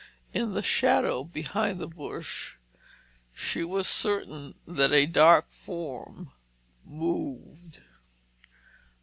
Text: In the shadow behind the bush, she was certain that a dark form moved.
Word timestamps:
In 0.33 0.55
the 0.55 0.63
shadow 0.63 1.23
behind 1.23 1.77
the 1.77 1.85
bush, 1.85 2.55
she 3.35 3.63
was 3.63 3.87
certain 3.87 4.55
that 4.65 4.91
a 4.91 5.05
dark 5.05 5.51
form 5.51 6.31
moved. 6.83 7.83